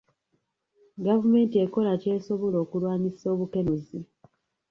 Gavumenti 1.05 1.55
ekola 1.65 1.91
ky'esobola 2.01 2.57
okulwanyisa 2.63 3.25
obukenenuzi. 3.33 3.99